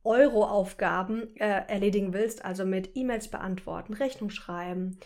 Euro-Aufgaben 0.07 1.37
äh, 1.37 1.67
erledigen 1.69 2.15
willst, 2.15 2.45
also 2.45 2.65
mit 2.65 2.97
E-Mails 2.97 3.29
beantworten, 3.29 3.93
Rechnung 3.95 4.31
schreiben, 4.31 4.99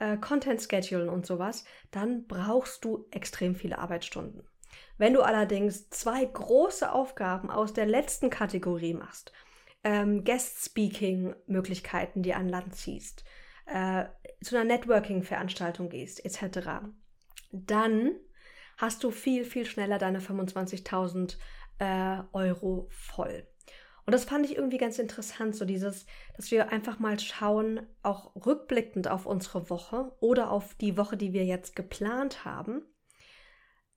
äh, 0.00 0.16
Content 0.16 0.60
schedulen 0.60 1.08
und 1.08 1.26
sowas, 1.26 1.64
dann 1.90 2.26
brauchst 2.26 2.84
du 2.84 3.06
extrem 3.10 3.54
viele 3.54 3.78
Arbeitsstunden. 3.78 4.42
Wenn 4.98 5.12
du 5.12 5.22
allerdings 5.22 5.90
zwei 5.90 6.24
große 6.24 6.90
Aufgaben 6.90 7.50
aus 7.50 7.72
der 7.72 7.86
letzten 7.86 8.30
Kategorie 8.30 8.94
machst, 8.94 9.32
ähm, 9.84 10.24
Guest-Speaking-Möglichkeiten, 10.24 12.22
die 12.22 12.34
an 12.34 12.48
Land 12.48 12.74
ziehst, 12.74 13.24
äh, 13.66 14.06
zu 14.42 14.56
einer 14.56 14.64
Networking-Veranstaltung 14.64 15.88
gehst, 15.88 16.24
etc., 16.24 16.90
dann 17.52 18.12
hast 18.78 19.04
du 19.04 19.10
viel, 19.10 19.44
viel 19.44 19.64
schneller 19.64 19.98
deine 19.98 20.20
25.000 20.20 21.36
äh, 21.78 22.22
Euro 22.32 22.88
voll. 22.90 23.46
Und 24.06 24.12
das 24.12 24.24
fand 24.24 24.46
ich 24.46 24.56
irgendwie 24.56 24.78
ganz 24.78 25.00
interessant, 25.00 25.56
so 25.56 25.64
dieses, 25.64 26.06
dass 26.36 26.52
wir 26.52 26.70
einfach 26.70 27.00
mal 27.00 27.18
schauen, 27.18 27.80
auch 28.02 28.34
rückblickend 28.46 29.08
auf 29.08 29.26
unsere 29.26 29.68
Woche 29.68 30.12
oder 30.20 30.52
auf 30.52 30.76
die 30.76 30.96
Woche, 30.96 31.16
die 31.16 31.32
wir 31.32 31.44
jetzt 31.44 31.74
geplant 31.74 32.44
haben, 32.44 32.82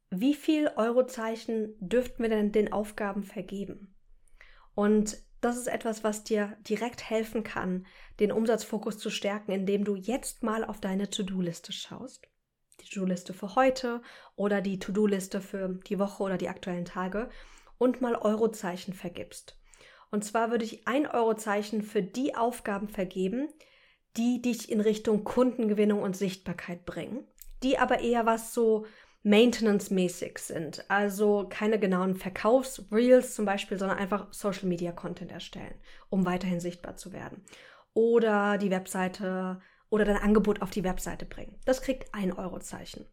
wie 0.09 0.33
viel 0.33 0.71
Eurozeichen 0.75 1.75
dürften 1.79 2.23
wir 2.23 2.29
denn 2.29 2.51
den 2.51 2.73
Aufgaben 2.73 3.21
vergeben? 3.21 3.95
Und 4.73 5.17
das 5.41 5.57
ist 5.57 5.67
etwas, 5.67 6.03
was 6.03 6.23
dir 6.23 6.57
direkt 6.67 7.07
helfen 7.07 7.43
kann, 7.43 7.85
den 8.19 8.31
Umsatzfokus 8.31 8.97
zu 8.97 9.11
stärken, 9.11 9.51
indem 9.51 9.85
du 9.85 9.95
jetzt 9.95 10.41
mal 10.41 10.65
auf 10.65 10.81
deine 10.81 11.11
To-Do-Liste 11.11 11.71
schaust. 11.71 12.27
Die 12.81 12.89
To-Do-Liste 12.89 13.33
für 13.33 13.53
heute 13.55 14.01
oder 14.35 14.61
die 14.61 14.79
To-Do-Liste 14.79 15.39
für 15.39 15.79
die 15.87 15.99
Woche 15.99 16.23
oder 16.23 16.37
die 16.37 16.49
aktuellen 16.49 16.85
Tage 16.85 17.29
und 17.77 18.01
mal 18.01 18.15
Eurozeichen 18.15 18.95
vergibst. 18.95 19.58
Und 20.11 20.23
zwar 20.23 20.51
würde 20.51 20.65
ich 20.65 20.87
ein 20.87 21.07
Eurozeichen 21.07 21.81
für 21.81 22.01
die 22.01 22.35
Aufgaben 22.35 22.87
vergeben, 22.87 23.47
die 24.17 24.41
dich 24.41 24.71
in 24.71 24.81
Richtung 24.81 25.23
Kundengewinnung 25.23 26.01
und 26.01 26.17
Sichtbarkeit 26.17 26.85
bringen, 26.85 27.27
die 27.63 27.77
aber 27.77 27.99
eher 27.99 28.25
was 28.25 28.53
so 28.53 28.85
maintenance-mäßig 29.23 30.39
sind. 30.39 30.89
Also 30.89 31.47
keine 31.49 31.79
genauen 31.79 32.15
Verkaufsreels 32.15 33.35
zum 33.35 33.45
Beispiel, 33.45 33.77
sondern 33.77 33.97
einfach 33.97 34.31
Social-Media-Content 34.31 35.31
erstellen, 35.31 35.75
um 36.09 36.25
weiterhin 36.25 36.59
sichtbar 36.59 36.95
zu 36.95 37.11
werden. 37.13 37.43
Oder 37.93 38.57
die 38.57 38.71
Webseite 38.71 39.61
oder 39.89 40.05
dein 40.05 40.17
Angebot 40.17 40.61
auf 40.61 40.69
die 40.69 40.83
Webseite 40.83 41.25
bringen. 41.25 41.59
Das 41.65 41.81
kriegt 41.81 42.13
ein 42.13 42.31
Eurozeichen. 42.31 43.05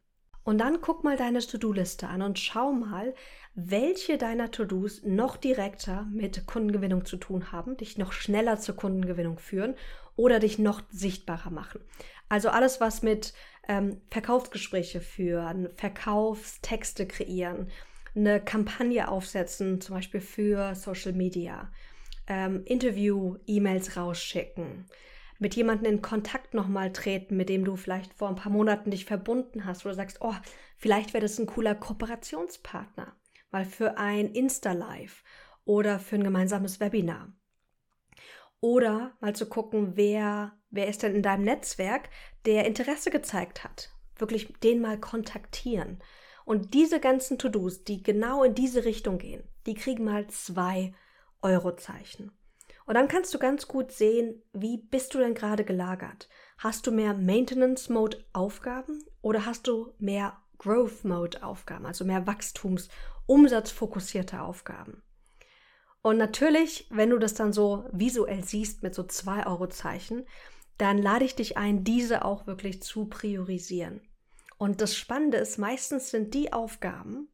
Und 0.47 0.59
dann 0.59 0.81
guck 0.81 1.03
mal 1.03 1.17
deine 1.17 1.41
To-Do-Liste 1.41 2.07
an 2.07 2.23
und 2.23 2.39
schau 2.39 2.71
mal, 2.71 3.15
welche 3.57 4.17
deiner 4.17 4.53
To-Dos 4.53 5.03
noch 5.03 5.37
direkter 5.37 6.07
mit 6.13 6.47
Kundengewinnung 6.47 7.05
zu 7.05 7.17
tun 7.17 7.51
haben, 7.51 7.77
dich 7.77 7.99
noch 7.99 8.13
schneller 8.13 8.57
zur 8.61 8.77
Kundengewinnung 8.77 9.41
führen 9.41 9.75
oder 10.15 10.39
dich 10.39 10.61
noch 10.61 10.83
sichtbarer 10.89 11.51
machen. 11.51 11.81
Also 12.29 12.49
alles, 12.51 12.81
was 12.81 13.03
mit 13.03 13.35
ähm, 13.67 14.01
Verkaufsgespräche 14.09 15.01
führen, 15.01 15.69
Verkaufstexte 15.75 17.09
kreieren, 17.09 17.69
eine 18.15 18.41
Kampagne 18.41 19.09
aufsetzen, 19.09 19.81
zum 19.81 19.97
Beispiel 19.97 20.21
für 20.21 20.77
Social 20.77 21.13
Media, 21.13 21.73
ähm, 22.29 22.63
Interview-E-Mails 22.67 23.97
rausschicken, 23.97 24.87
mit 25.39 25.55
jemandem 25.55 25.93
in 25.93 26.03
Kontakt 26.03 26.55
nochmal 26.55 26.93
treten, 26.93 27.37
mit 27.37 27.49
dem 27.49 27.65
du 27.65 27.77
vielleicht 27.77 28.15
vor 28.15 28.29
ein 28.29 28.37
paar 28.37 28.53
Monaten 28.53 28.91
dich 28.91 29.05
verbunden 29.05 29.65
hast, 29.65 29.85
wo 29.85 29.89
du 29.89 29.95
sagst, 29.95 30.19
oh, 30.21 30.35
vielleicht 30.77 31.13
wäre 31.13 31.23
das 31.23 31.39
ein 31.39 31.47
cooler 31.47 31.75
Kooperationspartner, 31.75 33.15
mal 33.51 33.65
für 33.65 33.99
ein 33.99 34.27
Insta-Live 34.29 35.23
oder 35.65 35.99
für 35.99 36.17
ein 36.17 36.25
gemeinsames 36.25 36.81
Webinar. 36.81 37.33
Oder 38.61 39.17
mal 39.21 39.35
zu 39.35 39.47
gucken, 39.47 39.97
wer, 39.97 40.53
wer 40.71 40.89
ist 40.89 41.03
denn 41.03 41.15
in 41.15 41.23
deinem 41.23 41.45
Netzwerk, 41.45 42.09
der 42.47 42.67
Interesse 42.67 43.11
gezeigt 43.11 43.65
hat. 43.65 43.91
Wirklich 44.17 44.53
den 44.63 44.81
mal 44.81 44.99
kontaktieren. 44.99 46.03
Und 46.45 46.75
diese 46.75 47.01
ganzen 47.01 47.39
To-Dos, 47.39 47.85
die 47.85 48.03
genau 48.03 48.45
in 48.45 48.55
diese 48.55 48.85
Richtung 48.85 49.19
gehen, 49.19 49.43
die 49.67 49.75
kriegen 49.75 50.05
mal 50.05 50.27
zwei 50.29 50.95
Eurozeichen. 51.43 52.33
Und 52.87 52.95
dann 52.95 53.09
kannst 53.09 53.35
du 53.35 53.39
ganz 53.39 53.67
gut 53.67 53.91
sehen, 53.91 54.43
wie 54.53 54.79
bist 54.79 55.13
du 55.13 55.19
denn 55.19 55.35
gerade 55.35 55.65
gelagert? 55.65 56.29
Hast 56.59 56.87
du 56.87 56.93
mehr 56.93 57.15
Maintenance 57.15 57.89
Mode 57.89 58.25
Aufgaben 58.33 59.05
oder 59.21 59.45
hast 59.45 59.67
du 59.67 59.93
mehr 59.99 60.41
Growth 60.59 61.05
Mode 61.05 61.43
Aufgaben, 61.43 61.85
also 61.85 62.05
mehr 62.05 62.27
Wachstums, 62.27 62.89
umsatzfokussierte 63.27 64.41
Aufgaben? 64.41 65.03
Und 66.01 66.17
natürlich, 66.17 66.87
wenn 66.91 67.11
du 67.11 67.19
das 67.19 67.35
dann 67.35 67.53
so 67.53 67.85
visuell 67.91 68.45
siehst 68.45 68.85
mit 68.85 68.95
so 68.95 69.03
zwei 69.03 69.45
Eurozeichen, 69.45 70.25
dann 70.79 70.99
lade 70.99 71.25
ich 71.25 71.35
dich 71.35 71.57
ein, 71.57 71.83
diese 71.83 72.25
auch 72.25 72.47
wirklich 72.47 72.83
zu 72.83 73.07
priorisieren. 73.07 74.01
Und 74.59 74.81
das 74.81 74.95
Spannende 74.97 75.39
ist, 75.39 75.59
meistens 75.59 76.11
sind 76.11 76.33
die 76.35 76.53
Aufgaben, 76.53 77.29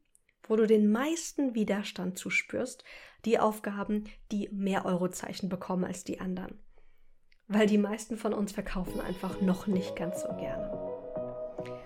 wo 0.47 0.55
du 0.55 0.67
den 0.67 0.91
meisten 0.91 1.55
Widerstand 1.55 2.17
zuspürst, 2.17 2.83
die 3.25 3.39
Aufgaben, 3.39 4.05
die 4.31 4.49
mehr 4.51 4.85
Eurozeichen 4.85 5.49
bekommen 5.49 5.85
als 5.85 6.03
die 6.03 6.19
anderen. 6.19 6.59
Weil 7.47 7.67
die 7.67 7.77
meisten 7.77 8.17
von 8.17 8.33
uns 8.33 8.51
verkaufen 8.51 9.01
einfach 9.01 9.41
noch 9.41 9.67
nicht 9.67 9.95
ganz 9.95 10.21
so 10.21 10.29
gerne. 10.29 11.02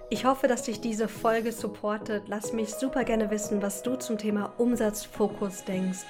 Ich 0.09 0.23
hoffe, 0.23 0.47
dass 0.47 0.63
dich 0.63 0.79
diese 0.79 1.09
Folge 1.09 1.51
supportet. 1.51 2.23
Lass 2.27 2.53
mich 2.53 2.73
super 2.73 3.03
gerne 3.03 3.29
wissen, 3.29 3.61
was 3.61 3.83
du 3.83 3.97
zum 3.97 4.17
Thema 4.17 4.53
Umsatzfokus 4.57 5.65
denkst, 5.65 6.05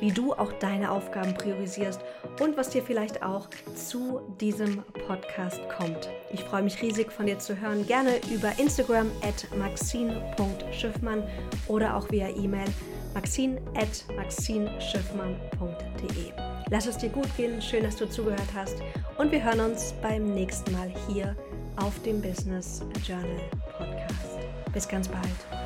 wie 0.00 0.12
du 0.12 0.32
auch 0.32 0.50
deine 0.52 0.90
Aufgaben 0.90 1.34
priorisierst 1.34 2.00
und 2.40 2.56
was 2.56 2.70
dir 2.70 2.82
vielleicht 2.82 3.22
auch 3.22 3.50
zu 3.74 4.22
diesem 4.40 4.82
Podcast 5.06 5.60
kommt. 5.68 6.08
Ich 6.32 6.42
freue 6.44 6.62
mich 6.62 6.80
riesig 6.80 7.12
von 7.12 7.26
dir 7.26 7.38
zu 7.38 7.60
hören. 7.60 7.86
Gerne 7.86 8.18
über 8.32 8.58
Instagram 8.58 9.10
at 9.20 9.46
maxine.schiffmann 9.58 11.22
oder 11.68 11.96
auch 11.96 12.10
via 12.10 12.30
E-Mail 12.30 12.68
maxine 13.12 13.60
at 13.74 14.06
maxinschiffmann.de. 14.16 16.32
Lass 16.70 16.86
es 16.86 16.96
dir 16.96 17.10
gut 17.10 17.28
gehen, 17.36 17.60
schön, 17.60 17.82
dass 17.82 17.96
du 17.96 18.08
zugehört 18.08 18.54
hast 18.54 18.76
und 19.18 19.30
wir 19.30 19.44
hören 19.44 19.60
uns 19.60 19.92
beim 20.00 20.32
nächsten 20.32 20.72
Mal 20.72 20.90
hier 21.06 21.36
auf 21.76 22.00
dem 22.02 22.20
Business 22.20 22.82
Journal 23.06 23.40
Podcast. 23.76 24.38
Bis 24.72 24.88
ganz 24.88 25.08
bald. 25.08 25.63